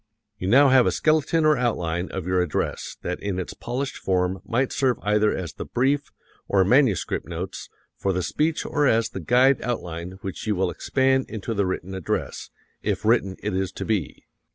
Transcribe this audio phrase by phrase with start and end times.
[0.39, 4.41] You now have a skeleton or outline of your address that in its polished form
[4.43, 6.11] might serve either as the brief,
[6.47, 11.27] or manuscript notes, for the speech or as the guide outline which you will expand
[11.29, 12.49] into the written address,
[12.81, 14.25] if written it is to be.